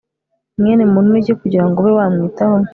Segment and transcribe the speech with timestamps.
[0.59, 2.55] mwene muntu ni iki kugira ngo ube wamwitaho